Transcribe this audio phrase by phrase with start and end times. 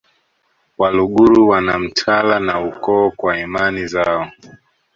[0.77, 4.31] Waluguru wana mtala na ukoo kwa imani zao